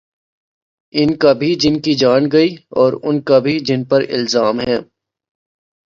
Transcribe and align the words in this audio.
ان 0.93 1.09
کا 1.17 1.31
بھی 1.33 1.49
جن 1.55 1.79
کی 1.81 1.93
جان 1.93 2.23
گئی 2.31 2.49
اوران 2.75 3.21
کا 3.21 3.39
بھی 3.39 3.59
جن 3.59 3.83
پر 3.85 4.01
الزام 4.09 4.59
ہے۔ 4.59 4.77